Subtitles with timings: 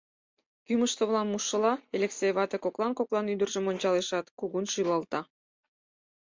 [0.65, 5.21] Кӱмыж-совлам мушшыла, Элексей вате коклан-коклан ӱдыржым ончалешат, кугун шӱлалта.